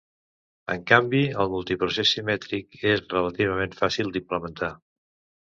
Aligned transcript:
En 0.75 0.79
canvi 0.91 1.19
el 1.43 1.51
multiprocés 1.55 2.13
simètric 2.15 2.81
és 2.93 3.05
relativament 3.15 3.79
fàcil 3.83 4.11
d'implementar. 4.17 4.73